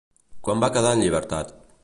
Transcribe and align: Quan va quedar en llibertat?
Quan 0.47 0.63
va 0.63 0.71
quedar 0.79 0.95
en 0.97 1.05
llibertat? 1.05 1.55